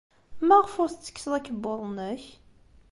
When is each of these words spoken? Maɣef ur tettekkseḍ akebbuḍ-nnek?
Maɣef 0.47 0.73
ur 0.81 0.89
tettekkseḍ 0.91 1.33
akebbuḍ-nnek? 1.35 2.23